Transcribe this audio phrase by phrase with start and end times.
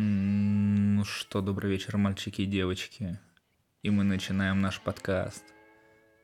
[0.00, 3.18] Ну что, добрый вечер, мальчики и девочки.
[3.82, 5.42] И мы начинаем наш подкаст,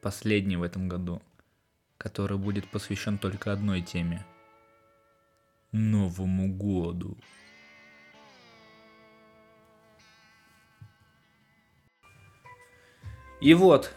[0.01, 1.21] последний в этом году,
[1.99, 4.25] который будет посвящен только одной теме–
[5.73, 7.19] Новому году.
[13.41, 13.93] И вот,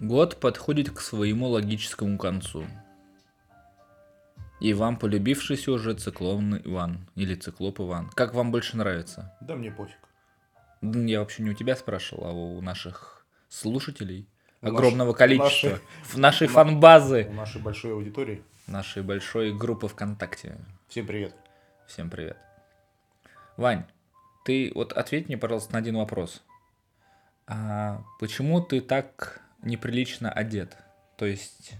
[0.00, 2.66] год подходит к своему логическому концу–
[4.62, 8.10] и вам полюбившийся уже циклон Иван или циклоп Иван.
[8.10, 9.36] Как вам больше нравится?
[9.40, 9.98] Да мне пофиг.
[10.82, 14.28] Я вообще не у тебя спрашивал, а у наших слушателей.
[14.60, 15.18] У огромного наш...
[15.18, 15.68] количества.
[15.68, 15.82] Нашей...
[16.04, 17.26] В нашей фан-базы.
[17.28, 18.44] У нашей большой аудитории.
[18.68, 20.56] Нашей большой группы ВКонтакте.
[20.86, 21.34] Всем привет.
[21.88, 22.36] Всем привет.
[23.56, 23.84] Вань,
[24.44, 26.40] ты вот ответь мне, пожалуйста, на один вопрос.
[27.48, 30.76] А почему ты так неприлично одет?
[31.18, 31.72] То есть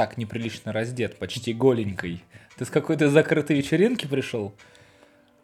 [0.00, 2.24] так неприлично раздет, почти голенькой.
[2.56, 4.54] Ты с какой-то закрытой вечеринки пришел?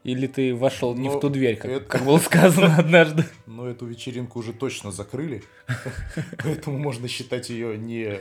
[0.02, 1.84] Или ты вошел не в ну, ту дверь, как, это...
[1.84, 3.26] как было сказано однажды?
[3.44, 5.44] Но эту вечеринку уже точно закрыли,
[6.42, 8.20] поэтому можно считать ее не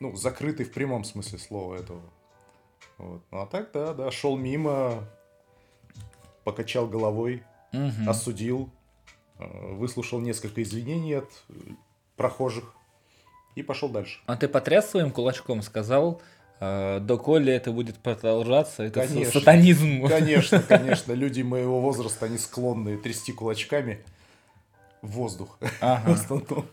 [0.00, 2.02] ну, закрытой в прямом смысле слова этого.
[2.98, 3.22] Вот.
[3.30, 5.08] Ну а так, да, да, шел мимо,
[6.42, 8.10] покачал головой, угу.
[8.10, 8.72] осудил,
[9.38, 11.30] э, выслушал несколько извинений от
[12.16, 12.74] прохожих,
[13.54, 14.20] и пошел дальше.
[14.26, 16.22] А ты потряс своим кулачком, сказал,
[16.60, 20.06] э, доколе это будет продолжаться, это конечно, сатанизм.
[20.06, 21.12] Конечно, конечно.
[21.12, 24.04] Люди моего возраста, они склонны трясти кулачками
[25.02, 25.58] в воздух.
[25.80, 26.16] Ага.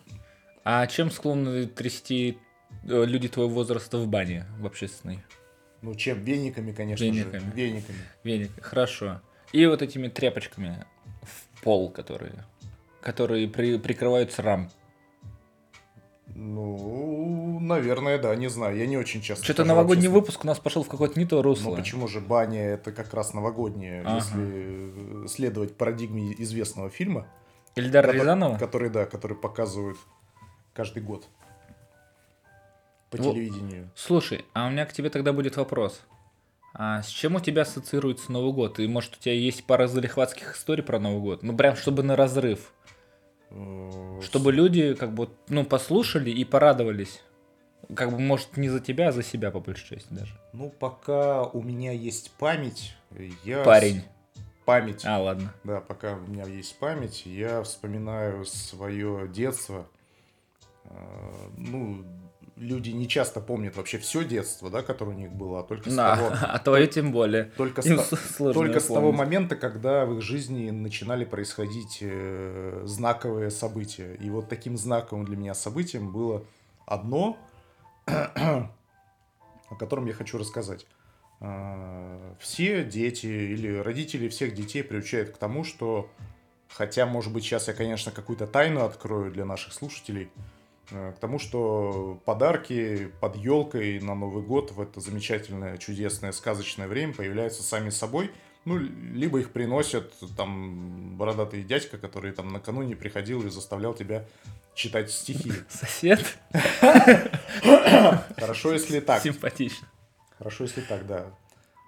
[0.70, 2.39] А чем склонны трясти
[2.83, 5.23] э, люди твоего возраста в бане, в общественной?
[5.81, 6.22] Ну, чем?
[6.25, 7.39] Вениками, конечно Вениками.
[7.39, 7.52] же.
[7.55, 7.98] Вениками.
[8.25, 9.22] Веник, хорошо.
[9.53, 10.86] И вот этими тряпочками
[11.22, 12.44] в пол, которые,
[13.02, 14.70] которые при, прикрывают срам.
[16.39, 18.77] Ну, наверное, да, не знаю.
[18.77, 19.43] Я не очень часто.
[19.43, 21.71] Что-то новогодний выпуск у нас пошел в какое-то не то русло.
[21.71, 24.17] Ну почему же баня это как раз новогодняя, ага.
[24.17, 27.27] если следовать парадигме известного фильма.
[27.75, 28.58] Ильдара который, Рязанова?
[28.59, 29.97] Который, да, который показывают
[30.73, 31.27] каждый год
[33.09, 33.31] по Во...
[33.31, 33.89] телевидению.
[33.95, 36.02] Слушай, а у меня к тебе тогда будет вопрос.
[36.76, 38.77] А с чем у тебя ассоциируется Новый год?
[38.80, 41.42] И может у тебя есть пара залихватских историй про Новый год?
[41.42, 42.73] Ну прям чтобы на разрыв.
[43.49, 47.23] Э, Чтобы люди как бы, ну, послушали и порадовались.
[47.95, 50.33] Как бы, может, не за тебя, а за себя, по большей части даже.
[50.53, 52.95] Ну, пока у меня есть память,
[53.43, 53.63] я...
[53.63, 54.03] Парень.
[54.65, 55.05] Память.
[55.05, 55.53] А, ладно.
[55.63, 59.87] Да, пока у меня есть память, я вспоминаю свое детство.
[60.83, 62.03] Э, ну,
[62.60, 65.95] люди не часто помнят вообще все детство, да, которое у них было, а только с
[65.95, 66.32] да, того...
[66.42, 67.45] А твое тем более.
[67.58, 74.16] Только, с, только с того момента, когда в их жизни начинали происходить э, знаковые события.
[74.16, 76.45] И вот таким знаковым для меня событием было
[76.86, 77.38] одно,
[78.06, 78.70] о
[79.80, 80.88] котором я хочу рассказать.
[81.39, 86.10] Э, все дети или родители всех детей приучают к тому, что,
[86.70, 90.30] хотя, может быть, сейчас я, конечно, какую-то тайну открою для наших слушателей–
[90.89, 97.14] к тому, что подарки под елкой на Новый год в это замечательное, чудесное, сказочное время
[97.14, 98.31] появляются сами собой.
[98.65, 104.26] Ну, либо их приносят там бородатый дядька, который там накануне приходил и заставлял тебя
[104.76, 105.52] читать стихи.
[105.70, 106.37] Сосед?
[108.37, 109.21] Хорошо, если так.
[109.23, 109.87] Симпатично.
[110.37, 111.27] Хорошо, если так, да.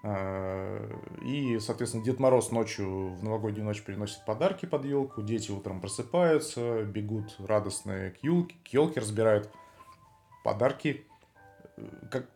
[0.02, 0.90] А,
[1.24, 6.84] и, соответственно, Дед Мороз ночью, в новогоднюю ночь приносит подарки под елку, дети утром просыпаются,
[6.84, 9.50] бегут радостные к елке, к елке разбирают
[10.44, 11.06] подарки.
[12.12, 12.28] Как...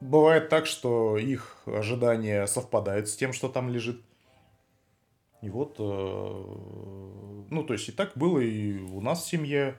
[0.00, 4.02] Бывает так, что их ожидания совпадают с тем, что там лежит.
[5.40, 5.82] И вот, э,
[7.50, 9.78] ну, то есть и так было и у нас в семье,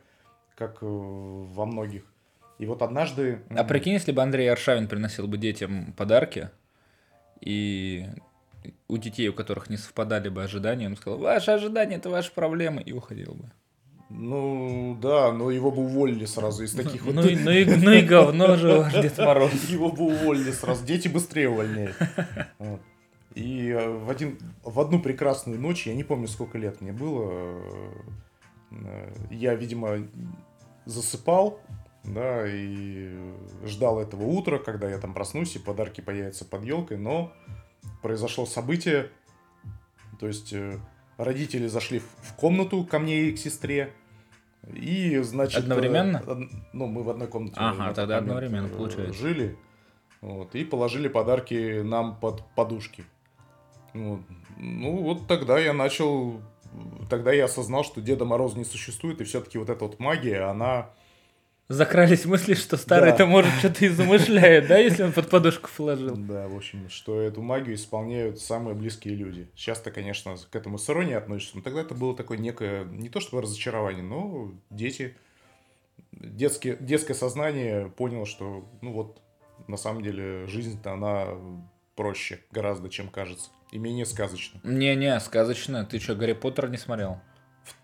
[0.56, 2.04] как э, во многих.
[2.60, 3.42] И вот однажды...
[3.50, 6.50] А прикинь, если бы Андрей Аршавин приносил бы детям подарки,
[7.42, 8.08] и
[8.88, 12.82] у детей, у которых не совпадали бы ожидания, он сказал, ваши ожидания– это ваши проблемы,
[12.82, 13.52] и уходил бы.
[14.10, 17.16] Ну, да, но его бы уволили сразу из таких ну, вот...
[17.16, 19.52] Ну, ну, и, ну и говно же Дед Мороз.
[19.68, 21.96] Его бы уволили сразу, дети быстрее увольняют.
[23.34, 27.60] И э, в, один, в одну прекрасную ночь, я не помню, сколько лет мне было,
[28.72, 30.08] э, я, видимо,
[30.86, 31.60] засыпал,
[32.08, 33.18] да, и
[33.66, 37.34] ждал этого утра, когда я там проснусь и подарки появятся под елкой, но
[38.02, 39.10] произошло событие,
[40.20, 40.80] то есть э,
[41.18, 43.94] родители зашли в комнату ко мне и к сестре,
[44.74, 45.60] и, значит...
[45.60, 46.24] Одновременно?
[46.26, 46.36] Э,
[46.74, 47.56] ну, мы в одной комнате.
[47.58, 49.14] Ага, тогда одновременно, э, получается.
[49.14, 49.58] Жили,
[50.22, 53.06] вот, и положили подарки нам под подушки.
[53.94, 54.22] Вот.
[54.58, 56.42] Ну, вот тогда я начал...
[57.10, 60.90] Тогда я осознал, что Деда Мороза не существует, и все-таки вот эта вот магия, она
[61.68, 63.26] закрались мысли, что старый-то да.
[63.26, 66.16] может что-то и замышляет, да, если он под подушку положил.
[66.16, 69.50] Да, в общем, что эту магию исполняют самые близкие люди.
[69.56, 73.20] Сейчас-то, конечно, к этому с иронией относишься, но тогда это было такое некое, не то
[73.20, 75.16] чтобы разочарование, но дети,
[76.12, 79.22] детские, детское сознание поняло, что, ну вот,
[79.68, 81.28] на самом деле, жизнь-то она
[81.96, 83.50] проще гораздо, чем кажется.
[83.72, 84.60] И менее сказочно.
[84.64, 85.86] Не-не, сказочно.
[85.86, 87.20] Ты что, Гарри Поттера не смотрел?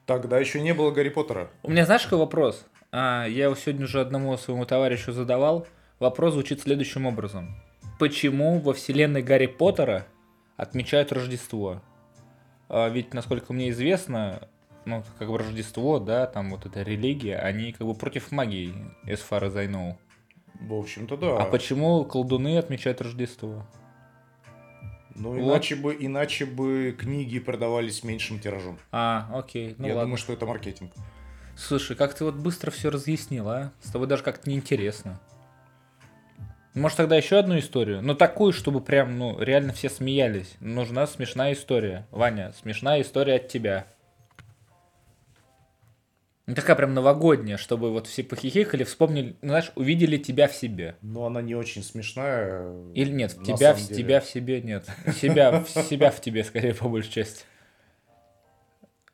[0.05, 1.49] Тогда еще не было Гарри Поттера.
[1.63, 2.65] У меня знаешь какой вопрос?
[2.91, 5.65] А, я его сегодня уже одному своему товарищу задавал.
[5.99, 7.55] Вопрос звучит следующим образом.
[7.99, 10.05] Почему во вселенной Гарри Поттера
[10.57, 11.81] отмечают Рождество?
[12.67, 14.49] А, ведь, насколько мне известно,
[14.85, 18.73] ну, как бы Рождество, да, там вот эта религия, они как бы против магии,
[19.05, 19.95] as far as I know.
[20.59, 21.37] В общем-то, да.
[21.37, 23.65] А почему колдуны отмечают Рождество?
[25.15, 25.95] Ну, иначе, вот.
[25.95, 28.77] бы, иначе бы книги продавались меньшим тиражом.
[28.91, 29.75] А, окей.
[29.77, 30.05] Ну, Я ладно.
[30.07, 30.91] думаю, что это маркетинг.
[31.55, 33.71] Слушай, как ты вот быстро все разъяснил, а?
[33.81, 35.19] С тобой даже как-то неинтересно.
[36.73, 38.01] Может, тогда еще одну историю?
[38.01, 40.55] Ну, такую, чтобы прям, ну, реально все смеялись.
[40.61, 42.07] Нужна смешная история.
[42.11, 43.87] Ваня, смешная история от тебя.
[46.47, 50.95] Ну, такая прям новогодняя, чтобы вот все похихикали, вспомнили, ну, знаешь, увидели тебя в себе.
[51.01, 52.73] Ну, она не очень смешная.
[52.93, 54.85] Или нет, в тебя, в тебя в себе нет.
[55.15, 57.43] Себя, в себя в тебе, скорее, по большей части.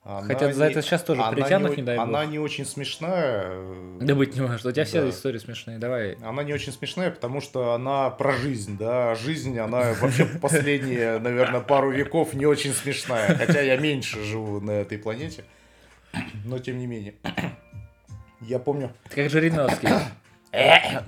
[0.08, 2.08] Она Хотя за это сейчас тоже притянут, не, не дай бог.
[2.08, 3.60] Она не очень смешная.
[4.00, 4.66] Да быть не может.
[4.66, 4.90] У тебя да.
[4.90, 6.14] все истории смешные, давай.
[6.24, 9.16] Она не очень смешная, потому что она про жизнь, да.
[9.16, 13.36] Жизнь, она вообще последние, наверное, пару веков не очень смешная.
[13.36, 15.44] Хотя я меньше живу на этой планете
[16.46, 17.16] но тем не менее.
[18.42, 18.94] Я помню...
[19.10, 19.88] Ты как Жириновский.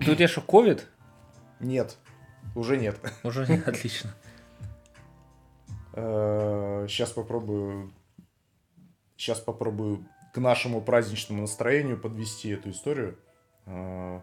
[0.06, 0.88] Тут тебя что, ковид?
[1.60, 1.98] Нет,
[2.56, 2.98] уже нет.
[3.24, 4.14] Уже нет, отлично.
[5.94, 7.92] Сейчас э, попробую...
[9.20, 13.20] Сейчас попробую к нашему праздничному настроению подвести эту историю.
[13.66, 14.22] Э,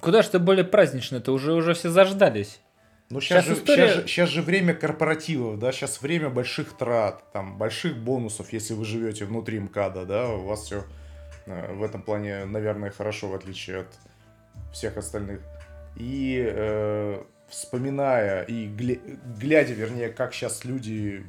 [0.00, 1.20] Куда же ты более праздничный?
[1.20, 2.60] То уже уже все заждались.
[3.08, 3.88] Ну, сейчас, сейчас, же, история...
[3.88, 8.74] сейчас, же, сейчас же время корпоративов, да, сейчас время больших трат, там, больших бонусов, если
[8.74, 10.84] вы живете внутри МКАДа, да, у вас все
[11.46, 13.98] э, в этом плане, наверное, хорошо, в отличие от
[14.72, 15.40] всех остальных.
[15.96, 18.94] И э, вспоминая и гля...
[19.36, 21.26] глядя, вернее, как сейчас люди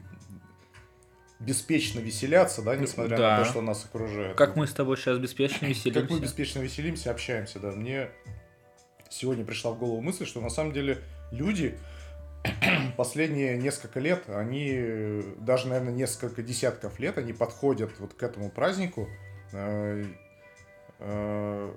[1.41, 3.37] беспечно веселятся, да, несмотря да.
[3.37, 4.35] на то, что нас окружает.
[4.37, 6.01] Как мы с тобой сейчас беспечно веселимся.
[6.01, 7.71] Как мы беспечно веселимся, общаемся, да.
[7.71, 8.09] Мне
[9.09, 10.99] сегодня пришла в голову мысль, что на самом деле
[11.31, 11.77] люди
[12.97, 19.09] последние несколько лет, они, даже, наверное, несколько десятков лет, они подходят вот к этому празднику
[19.51, 20.05] э,
[20.99, 21.73] э,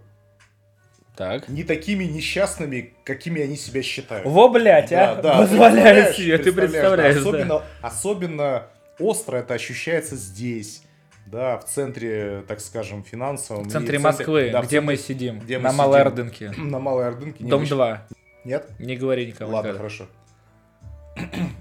[1.17, 1.49] так.
[1.49, 4.27] не такими несчастными, какими они себя считают.
[4.27, 5.17] Во, блядь, а?
[5.17, 7.15] Да, Позволяю себе, ты представляешь.
[7.15, 7.65] Да, особенно, да.
[7.81, 8.67] особенно
[8.99, 10.83] остро это ощущается здесь.
[11.27, 13.65] Да, в центре, так скажем, финансовом.
[13.65, 15.39] В центре Москвы, да, где мы сидим.
[15.39, 16.07] Где на мы Малой сидим.
[16.07, 16.51] Ордынке.
[16.59, 17.45] На Малой Ордынке.
[17.45, 18.07] Дом 2.
[18.45, 18.71] Нет?
[18.79, 19.53] Не говори никому.
[19.53, 19.79] Ладно, никогда.
[19.79, 20.07] хорошо.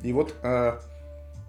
[0.01, 0.79] И вот э,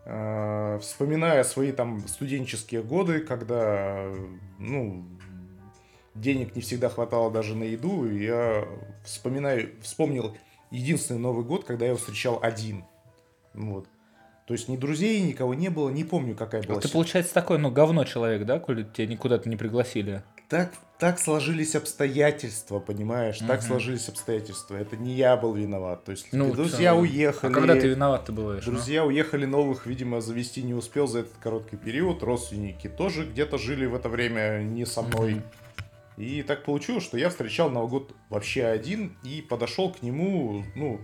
[0.05, 4.07] э, вспоминая свои там студенческие годы, когда
[4.59, 5.05] ну,
[6.15, 8.65] денег не всегда хватало даже на еду, я
[9.05, 10.37] вспоминаю, вспомнил
[10.71, 12.85] единственный Новый год, когда я встречал один.
[13.55, 13.89] Вот.
[14.47, 16.79] То есть ни друзей, никого не было, не помню, какая была.
[16.79, 20.23] А ты, получается, такой, ну, говно человек, да, коли тебя никуда-то не пригласили?
[20.49, 23.39] так, так сложились обстоятельства, понимаешь?
[23.41, 23.49] Угу.
[23.49, 24.77] Так сложились обстоятельства.
[24.77, 26.05] Это не я был виноват.
[26.05, 27.01] То есть ну, друзья ты...
[27.01, 27.51] уехали.
[27.51, 28.65] А когда ты виноват ты бываешь?
[28.65, 28.73] Ну?
[28.73, 29.09] Друзья ну?
[29.09, 32.23] уехали, новых, видимо, завести не успел за этот короткий период.
[32.23, 35.35] Родственники тоже где-то жили в это время не со мной.
[35.35, 35.43] Угу.
[36.19, 41.01] И так получилось, что я встречал Новый год вообще один и подошел к нему, ну,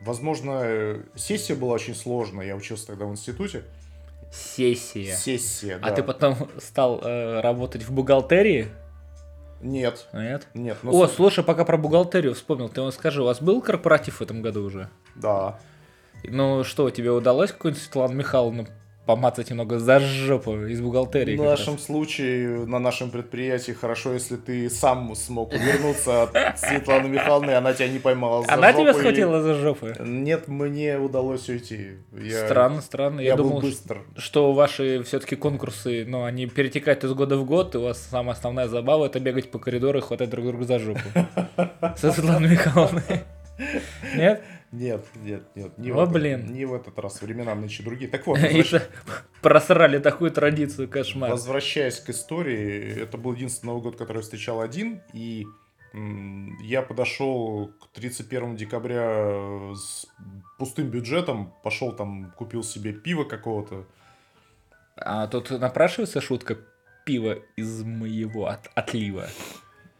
[0.00, 2.46] возможно, сессия была очень сложная.
[2.46, 3.64] Я учился тогда в институте.
[4.32, 5.14] Сессия.
[5.14, 5.88] Сессия, да.
[5.88, 8.68] А ты потом стал э, работать в бухгалтерии?
[9.60, 10.08] Нет.
[10.12, 10.46] Нет?
[10.54, 10.78] Нет.
[10.82, 14.42] Но О, слушай, пока про бухгалтерию вспомнил, ты скажи, у вас был корпоратив в этом
[14.42, 14.90] году уже?
[15.14, 15.58] Да.
[16.24, 18.66] Ну что, тебе удалось какую-нибудь Светлану Михайловну
[19.06, 21.36] помацать немного за жопу из бухгалтерии.
[21.36, 21.84] В нашем раз.
[21.84, 27.88] случае, на нашем предприятии, хорошо, если ты сам смог увернуться от Светланы Михайловны, она тебя
[27.88, 29.42] не поймала за Она тебя схватила и...
[29.42, 29.86] за жопу?
[30.00, 31.98] Нет, мне удалось уйти.
[32.12, 32.44] Я...
[32.44, 33.20] Странно, странно.
[33.20, 34.02] Я, я думал, быстр.
[34.16, 38.34] что ваши все-таки конкурсы, ну, они перетекают из года в год, и у вас самая
[38.34, 41.00] основная забава это бегать по коридору и хватать друг друга за жопу.
[41.96, 43.02] Со Светланой Михайловной.
[44.16, 44.42] Нет?
[44.72, 45.78] Нет, нет, нет.
[45.78, 46.52] Не, О, в этот, блин.
[46.52, 47.22] не в этот раз.
[47.22, 48.10] Времена нынче другие.
[48.10, 48.38] Так вот.
[48.38, 48.82] Возвращ...
[49.40, 51.30] Просрали такую традицию, кошмар.
[51.30, 55.02] Возвращаясь к истории, это был единственный Новый год, который я встречал один.
[55.12, 55.46] И
[56.62, 60.06] я подошел к 31 декабря с
[60.58, 61.54] пустым бюджетом.
[61.62, 63.86] Пошел там, купил себе пиво какого-то.
[64.96, 66.58] А тут напрашивается шутка
[67.04, 69.28] пиво из моего от, отлива.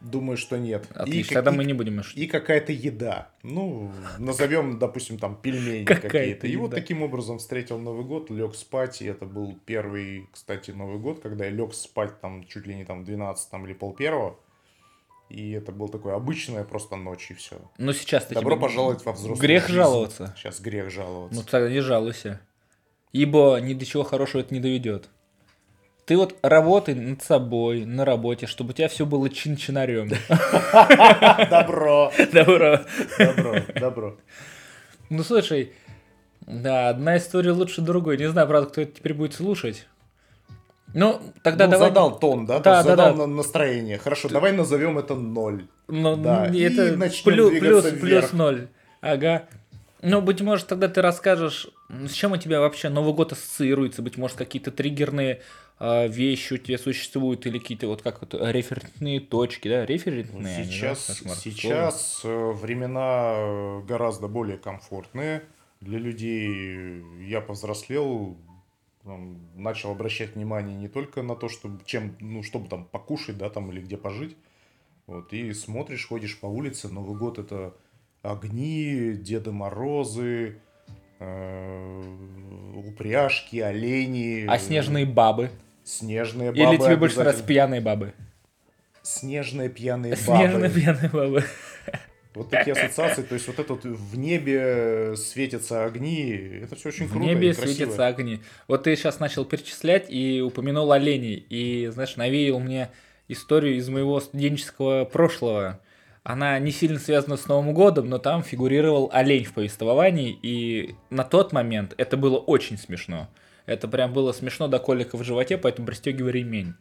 [0.06, 0.86] Думаю, что нет.
[0.94, 2.22] Отлично, и, тогда и, мы не будем шутить.
[2.22, 3.30] И какая-то еда.
[3.42, 6.46] Ну, назовем, допустим, там пельмени какие-то.
[6.46, 9.02] И вот таким образом встретил Новый год, лег спать.
[9.02, 12.84] И это был первый, кстати, Новый год, когда я лег спать там чуть ли не
[12.84, 14.38] там 12 там, или пол первого.
[15.28, 17.56] И это был такой обычная просто ночь, и все.
[17.78, 19.74] Но сейчас Добро пожаловать во взрослую Грех жизнь.
[19.74, 20.34] жаловаться.
[20.36, 21.36] Сейчас грех жаловаться.
[21.36, 22.40] Ну тогда не жалуйся.
[23.12, 25.08] Ибо ни до чего хорошего это не доведет.
[26.06, 30.08] Ты вот работай над собой, на работе, чтобы у тебя все было чин-чинарем.
[31.50, 32.12] Добро.
[32.32, 32.80] Добро.
[33.18, 34.16] Добро, добро.
[35.10, 35.72] Ну, слушай,
[36.42, 38.18] да, одна история лучше другой.
[38.18, 39.88] Не знаю, правда, кто это теперь будет слушать.
[40.94, 41.88] Ну, тогда ну, давай...
[41.88, 42.60] задал тон, да?
[42.60, 43.26] Да, да, задал да.
[43.26, 43.98] настроение.
[43.98, 45.66] Хорошо, давай назовем это ноль.
[45.88, 46.46] Ну, да.
[46.46, 48.00] это и начнем плюс, плюс, вверх.
[48.00, 48.68] плюс ноль.
[49.00, 49.48] Ага.
[50.02, 54.02] Ну, быть может, тогда ты расскажешь, с чем у тебя вообще Новый год ассоциируется?
[54.02, 55.40] Быть может, какие-то триггерные
[55.78, 59.84] вещи у тебя существуют или какие-то вот как вот референтные точки, да?
[59.84, 60.64] Референтные.
[60.64, 61.34] Сейчас, они, да?
[61.34, 65.42] сейчас э, времена э, гораздо более комфортные
[65.80, 67.02] для людей.
[67.20, 68.38] Я повзрослел,
[69.54, 73.70] начал обращать внимание не только на то, чтобы чем, ну, чтобы там покушать, да, там
[73.70, 74.36] или где пожить.
[75.06, 77.74] Вот, и смотришь, ходишь по улице, Новый год это
[78.22, 80.58] огни, Деды Морозы,
[81.20, 82.16] э,
[82.74, 84.46] упряжки, олени.
[84.48, 85.50] А снежные бабы?
[85.86, 86.74] Снежные бабы.
[86.74, 88.12] Или тебе больше нравятся пьяные бабы?
[89.02, 90.22] Снежные пьяные бабы.
[90.22, 91.44] Снежные пьяные бабы.
[92.34, 97.24] Вот такие ассоциации, то есть вот этот в небе светятся огни, это все очень круто.
[97.24, 98.40] В небе светятся огни.
[98.66, 102.90] Вот ты сейчас начал перечислять и упомянул оленей, и, знаешь, навеял мне
[103.28, 105.80] историю из моего студенческого прошлого.
[106.24, 111.22] Она не сильно связана с Новым годом, но там фигурировал олень в повествовании, и на
[111.22, 113.28] тот момент это было очень смешно.
[113.66, 116.74] Это прям было смешно до колика в животе, поэтому пристегивай ремень.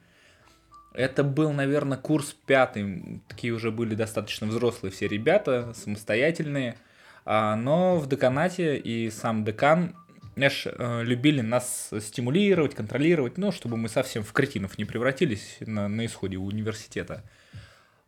[0.93, 3.21] Это был, наверное, курс пятый.
[3.27, 6.77] Такие уже были достаточно взрослые все ребята, самостоятельные.
[7.25, 9.95] А, но в деканате и сам декан,
[10.35, 15.87] знаешь, э, любили нас стимулировать, контролировать, ну, чтобы мы совсем в кретинов не превратились на,
[15.87, 17.23] на исходе университета.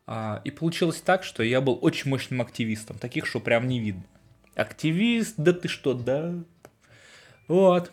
[0.05, 4.03] А, и получилось так, что я был очень мощным активистом, таких, что прям не видно.
[4.55, 6.33] Активист, да ты что, да?
[7.47, 7.91] Вот.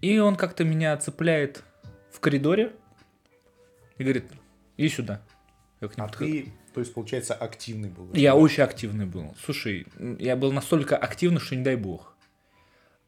[0.00, 1.62] И он как-то меня цепляет
[2.10, 2.72] в коридоре,
[3.98, 4.24] и говорит,
[4.76, 5.20] иди сюда.
[5.80, 8.12] Я к нему а ты, то есть, получается, активный был?
[8.14, 8.36] Я да?
[8.36, 9.34] очень активный был.
[9.44, 9.86] Слушай,
[10.18, 12.14] я был настолько активный, что не дай бог.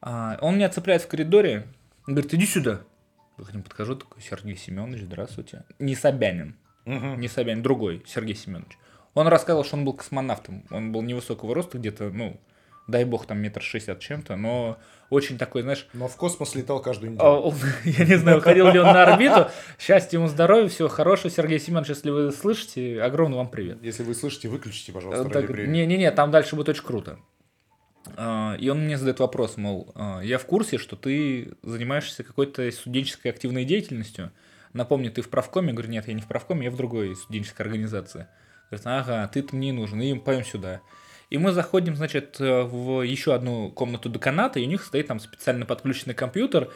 [0.00, 1.66] А, он меня цепляет в коридоре,
[2.06, 2.82] говорит, иди сюда.
[3.38, 5.64] Я к нему подхожу, такой, Сергей Семенович, здравствуйте.
[5.78, 6.56] Не Собянин.
[6.84, 7.16] Угу.
[7.16, 8.78] Не Собянин, другой, Сергей Семенович.
[9.14, 10.64] Он рассказывал, что он был космонавтом.
[10.70, 12.40] Он был невысокого роста, где-то, ну,
[12.86, 14.78] дай бог, там метр шестьдесят чем-то, но
[15.10, 15.86] очень такой, знаешь...
[15.92, 17.54] Но в космос летал каждую неделю.
[17.84, 19.50] Я не знаю, ходил ли он на орбиту.
[19.78, 21.30] Счастья ему, здоровья, всего хорошего.
[21.30, 23.78] Сергей Семенович, если вы слышите, огромный вам привет.
[23.82, 25.22] Если вы слышите, выключите, пожалуйста,
[25.66, 27.18] Не-не-не, там дальше будет очень круто.
[28.16, 32.70] А, и он мне задает вопрос, мол, а, я в курсе, что ты занимаешься какой-то
[32.70, 34.32] студенческой активной деятельностью.
[34.72, 35.68] Напомню, ты в правкоме?
[35.68, 38.28] Я говорю, нет, я не в правкоме, я в другой студенческой организации.
[38.70, 40.80] Говорит, ага, ты-то мне нужен, и пойдем сюда.
[41.32, 45.18] И мы заходим, значит, э, в еще одну комнату деканата, и у них стоит там
[45.18, 46.70] специально подключенный компьютер,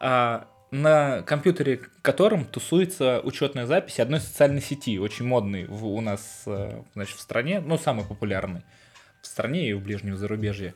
[0.00, 6.42] а на компьютере которым тусуется учетная запись одной социальной сети, очень модной в, у нас,
[6.46, 8.62] э, значит, в стране, ну, самый популярный
[9.20, 10.74] в стране и в ближнем зарубежье.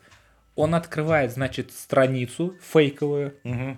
[0.55, 3.35] Он открывает, значит, страницу фейковую.
[3.43, 3.77] Угу.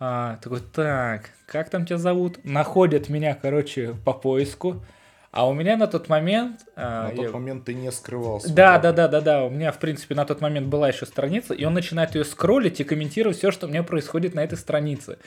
[0.00, 2.44] А, такой, так, как там тебя зовут?
[2.44, 4.84] Находят меня, короче, по поиску.
[5.32, 6.66] А у меня на тот момент...
[6.74, 7.24] А, на я...
[7.24, 8.52] тот момент ты не скрывался.
[8.52, 9.44] Да, да, да, да, да.
[9.44, 12.80] У меня, в принципе, на тот момент была еще страница, и он начинает ее скроллить
[12.80, 15.18] и комментировать все, что у меня происходит на этой странице.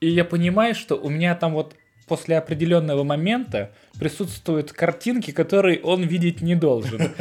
[0.00, 1.74] И я понимаю, что у меня там вот
[2.08, 7.12] после определенного момента присутствуют картинки, которые он видеть не должен.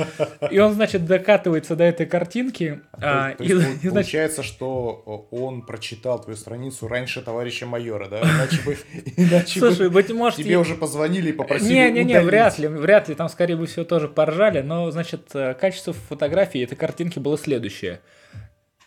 [0.51, 2.81] И он, значит, докатывается до этой картинки.
[2.93, 4.53] А, то, то и, есть, и, получается, значит...
[4.53, 8.21] что он прочитал твою страницу раньше товарища майора, да?
[8.21, 8.77] Иначе бы,
[9.17, 10.37] иначе Слушай, быть может...
[10.37, 13.15] Тебе уже позвонили и попросили Не-не-не, вряд ли, вряд ли.
[13.15, 14.61] Там, скорее бы всего, тоже поржали.
[14.61, 18.01] Но, значит, э, качество фотографии этой картинки было следующее.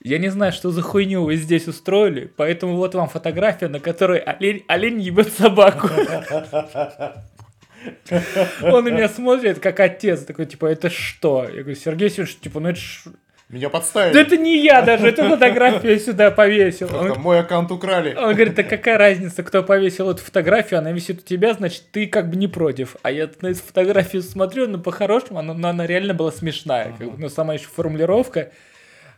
[0.03, 4.19] Я не знаю, что за хуйню вы здесь устроили, поэтому вот вам фотография, на которой
[4.19, 5.91] олень, олень ебет собаку.
[8.63, 11.45] Он на меня смотрит, как отец, такой, типа, это что?
[11.45, 13.05] Я говорю, Сергей Семенович, типа, ну это ж...
[13.51, 14.15] Меня подставили.
[14.15, 16.89] Да это не я даже, эту фотографию сюда повесил.
[16.95, 18.15] Он, мой аккаунт украли.
[18.15, 22.07] Он говорит, да какая разница, кто повесил эту фотографию, она висит у тебя, значит, ты
[22.07, 22.97] как бы не против.
[23.03, 26.95] А я на эту фотографию смотрю, ну, по-хорошему, она, она реально была смешная.
[26.97, 28.51] Как бы, ну, сама еще формулировка.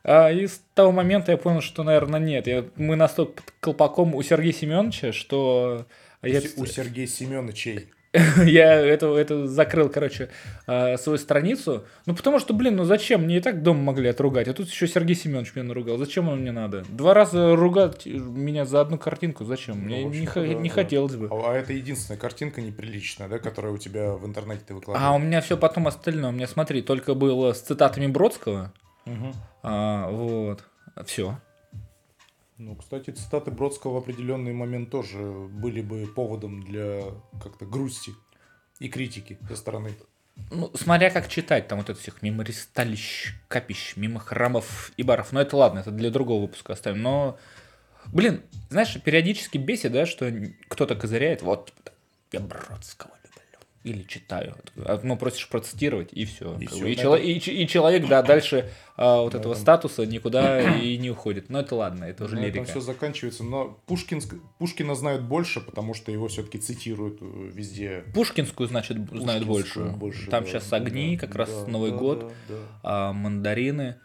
[0.05, 2.47] А, и с того момента я понял, что, наверное, нет.
[2.47, 5.87] Я, мы настолько под колпаком у Сергея Семеновича, что...
[6.23, 6.41] У, я...
[6.57, 7.89] у Сергея Семеновичей.
[8.45, 10.29] я это, это закрыл, короче,
[10.67, 11.85] э, свою страницу.
[12.05, 13.23] Ну, потому что, блин, ну зачем?
[13.23, 14.49] Мне и так дома могли отругать.
[14.49, 15.97] А тут еще Сергей Семенович меня наругал.
[15.97, 16.85] Зачем он мне надо?
[16.91, 19.45] Два раза ругать меня за одну картинку.
[19.45, 19.79] Зачем?
[19.79, 20.75] Ну, мне не, да, не да.
[20.75, 21.29] хотелось бы.
[21.31, 25.11] А, а это единственная картинка неприличная, да, которая у тебя в интернете ты выкладываешь?
[25.11, 26.31] А у меня все потом остальное.
[26.31, 28.75] У меня, смотри, только было с цитатами Бродского.
[29.07, 29.33] Угу.
[29.63, 30.65] А, вот.
[31.07, 31.39] Все.
[32.59, 37.03] Ну, кстати, цитаты Бродского в определенный момент тоже были бы поводом для
[37.43, 38.13] как-то грусти
[38.79, 39.93] и критики со стороны.
[40.51, 45.33] Ну, смотря как читать, там вот это всех мимо ристалищ, капищ, мимо храмов и баров.
[45.33, 47.03] Но это ладно, это для другого выпуска оставим.
[47.03, 47.39] Но,
[48.13, 50.31] блин, знаешь, периодически бесит, да, что
[50.69, 51.91] кто-то козыряет, вот, типа,
[52.33, 53.13] я Бродского
[53.85, 54.57] или читаю.
[55.03, 56.57] Ну, просишь процитировать, и все.
[56.59, 57.17] И, все, и, чело...
[57.17, 61.51] и, и человек, да, дальше а, вот этого статуса никуда и не уходит.
[61.51, 62.65] Но это ладно, это уже на лирика.
[62.65, 63.43] все заканчивается.
[63.43, 64.21] Но Пушкин...
[64.59, 68.05] Пушкина знают больше, потому что его все-таки цитируют э, везде.
[68.15, 69.81] Пушкинскую, значит, Пушкинскую знают больше.
[69.81, 72.57] больше Там да, сейчас огни, да, как раз да, Новый да, год, да, да.
[72.83, 73.97] А, мандарины.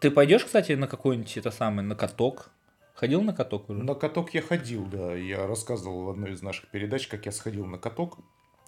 [0.00, 2.50] Ты пойдешь, кстати, на какой-нибудь это самое, на каток?
[2.94, 3.82] Ходил на каток уже?
[3.82, 5.14] На каток я ходил, да.
[5.14, 8.18] Я рассказывал в одной из наших передач, как я сходил на каток.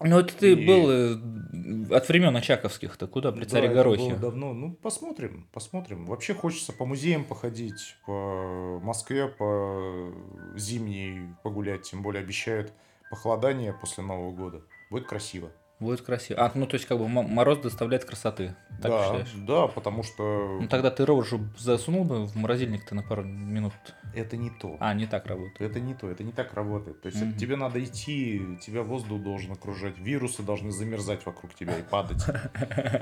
[0.03, 0.67] Ну, это ты и...
[0.67, 4.09] был э, от времен Очаковских-то, куда при царе да, Горохе?
[4.09, 4.53] было давно.
[4.53, 6.05] Ну, посмотрим, посмотрим.
[6.05, 10.13] Вообще хочется по музеям походить, по Москве, по
[10.55, 11.83] зимней погулять.
[11.83, 12.73] Тем более обещают
[13.09, 14.61] похолодание после Нового года.
[14.89, 15.51] Будет красиво.
[15.83, 16.39] Будет красиво.
[16.39, 18.55] А, ну то есть как бы мороз доставляет красоты.
[18.81, 19.33] Так да, считаешь?
[19.35, 20.59] да, потому что...
[20.61, 23.73] Ну тогда ты рожу засунул бы в морозильник-то на пару минут.
[24.15, 24.77] Это не то.
[24.79, 25.59] А, не так работает.
[25.59, 27.01] Это не то, это не так работает.
[27.01, 31.77] То есть mm тебе надо идти, тебя воздух должен окружать, вирусы должны замерзать вокруг тебя
[31.77, 32.23] и падать.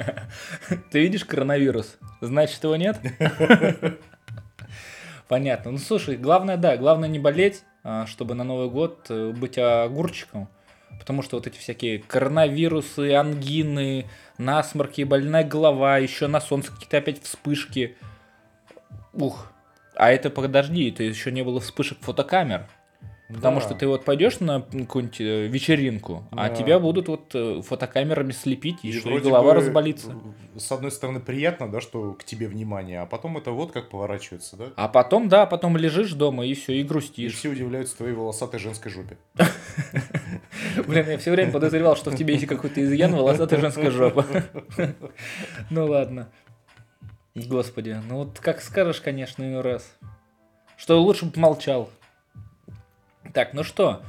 [0.91, 1.99] Ты видишь коронавирус?
[2.19, 2.99] Значит, его нет?
[5.27, 5.71] Понятно.
[5.71, 10.49] Ну слушай, главное, да, главное не болеть, а, чтобы на Новый год э, быть огурчиком.
[11.01, 14.05] Потому что вот эти всякие коронавирусы, ангины,
[14.37, 17.97] насморки, больная голова, еще на солнце какие-то опять вспышки.
[19.11, 19.51] Ух.
[19.95, 22.67] А это подожди, это еще не было вспышек фотокамер.
[23.33, 23.65] Потому да.
[23.65, 26.43] что ты вот пойдешь на какую-нибудь э, вечеринку, а да.
[26.43, 30.13] а тебя будут вот э, фотокамерами слепить, и, и что, голова разболится.
[30.55, 34.57] С одной стороны, приятно, да, что к тебе внимание, а потом это вот как поворачивается,
[34.57, 34.65] да?
[34.75, 37.31] А потом, да, потом лежишь дома и все, и грустишь.
[37.31, 39.17] И все удивляются твоей волосатой женской жопе.
[40.87, 44.25] Блин, я все время подозревал, что в тебе есть какой-то изъян волосатой женской жопы.
[45.69, 46.29] Ну ладно.
[47.35, 49.95] Господи, ну вот как скажешь, конечно, раз.
[50.75, 51.89] Что лучше бы молчал.
[53.33, 54.01] Так, ну что,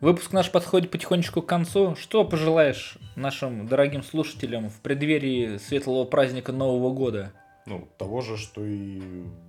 [0.00, 1.96] выпуск наш подходит потихонечку к концу.
[1.96, 7.32] Что пожелаешь нашим дорогим слушателям в преддверии светлого праздника Нового года?
[7.66, 9.00] Ну, того же, что и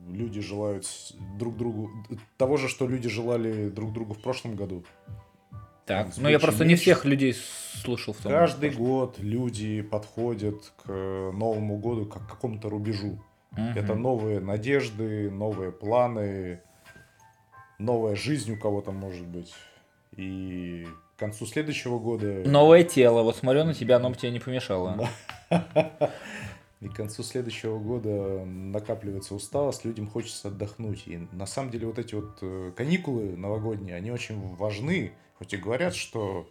[0.10, 0.86] люди желают
[1.38, 1.90] друг другу...
[2.38, 4.84] Того же, что люди желали друг другу в прошлом году.
[5.86, 7.36] Так, ну я просто не всех людей
[7.82, 13.20] слушал в том Каждый год люди подходят к Новому году как к какому-то рубежу.
[13.54, 13.62] Угу.
[13.76, 16.62] Это новые надежды, новые планы,
[17.82, 19.54] новая жизнь у кого-то может быть.
[20.16, 22.44] И к концу следующего года...
[22.46, 23.24] Новое тело.
[23.24, 25.08] Вот смотрю на тебя, оно бы тебе не помешало.
[26.80, 31.04] И к концу следующего года накапливается усталость, людям хочется отдохнуть.
[31.06, 35.12] И на самом деле вот эти вот э, каникулы новогодние, они очень важны.
[35.38, 36.50] Хоть и говорят, что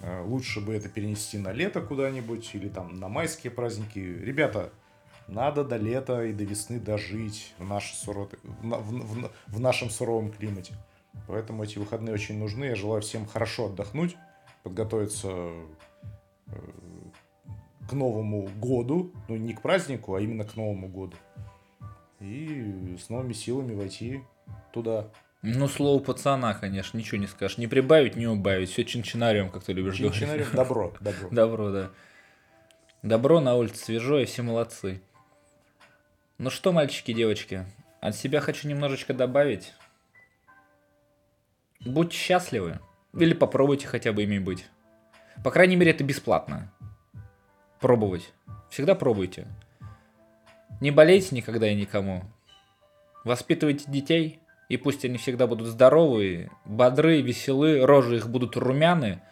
[0.00, 3.98] э, лучше бы это перенести на лето куда-нибудь или там на майские праздники.
[3.98, 4.72] Ребята,
[5.28, 8.30] надо до лета и до весны дожить в, наш суров...
[8.42, 10.74] в, в, в нашем суровом климате.
[11.26, 12.64] Поэтому эти выходные очень нужны.
[12.66, 14.16] Я желаю всем хорошо отдохнуть,
[14.62, 15.28] подготовиться
[16.46, 16.52] э,
[17.88, 19.12] к Новому году.
[19.28, 21.16] Ну, не к празднику, а именно к Новому году.
[22.20, 24.22] И с новыми силами войти
[24.72, 25.08] туда.
[25.42, 27.58] Ну, слово пацана, конечно, ничего не скажешь.
[27.58, 28.70] Не прибавить, не убавить.
[28.70, 30.18] Все чинчинарием, как ты любишь говорить.
[30.18, 31.28] Чинчинарием, добро, добро.
[31.30, 31.90] Добро, да.
[33.02, 35.02] Добро на улице свежо, и все молодцы.
[36.38, 37.64] Ну что, мальчики и девочки,
[38.00, 39.72] от себя хочу немножечко добавить.
[41.80, 42.78] Будьте счастливы.
[43.14, 44.66] Или попробуйте хотя бы ими быть.
[45.42, 46.70] По крайней мере, это бесплатно.
[47.80, 48.32] Пробовать.
[48.68, 49.46] Всегда пробуйте.
[50.82, 52.24] Не болейте никогда и никому.
[53.24, 59.22] Воспитывайте детей, и пусть они всегда будут здоровые, бодры, веселы, рожи их будут румяны,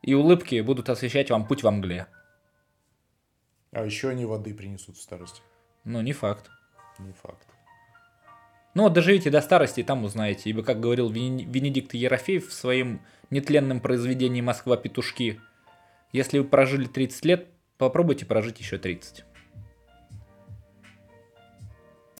[0.00, 2.06] и улыбки будут освещать вам путь во мгле.
[3.72, 5.42] А еще они воды принесут в старости.
[5.84, 6.50] Ну, не факт.
[6.98, 7.46] Не факт.
[8.74, 10.50] Ну, вот доживите до старости, и там узнаете.
[10.50, 15.40] Ибо, как говорил Венедикт Ерофеев в своем нетленном произведении «Москва-петушки»,
[16.12, 19.24] если вы прожили 30 лет, попробуйте прожить еще 30.